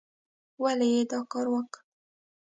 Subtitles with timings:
[0.61, 1.79] ولې یې دا کار وکه؟